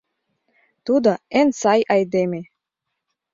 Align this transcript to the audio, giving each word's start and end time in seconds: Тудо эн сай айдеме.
Тудо 0.85 1.11
эн 1.39 1.49
сай 1.61 1.81
айдеме. 1.93 2.41